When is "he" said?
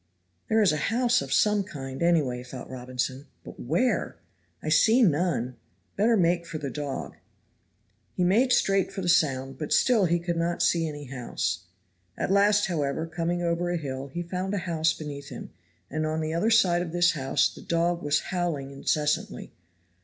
8.15-8.23, 10.05-10.17, 14.07-14.23